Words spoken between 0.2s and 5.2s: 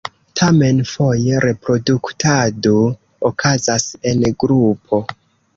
Tamen foje reproduktado okazas en grupo.